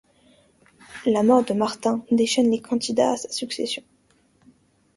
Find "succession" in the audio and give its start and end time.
3.31-3.83